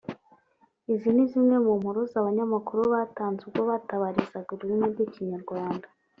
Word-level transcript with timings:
izi 0.93 1.09
ni 1.15 1.25
zimwe 1.31 1.55
mu 1.65 1.71
mpuruza 1.79 2.13
abanyamakuru 2.19 2.81
batanze 2.93 3.41
ubwo 3.47 3.61
batabarizaga 3.71 4.49
ururimi 4.51 4.85
rw’ 4.91 4.99
Ikinyarwanda 5.05 5.87